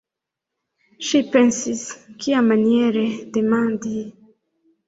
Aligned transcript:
Ŝi 1.09 1.19
pensis: 1.35 1.83
kiamaniere 2.25 3.05
demandi? 3.37 3.97